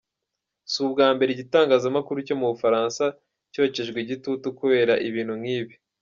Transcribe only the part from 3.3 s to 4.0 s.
cyokejwe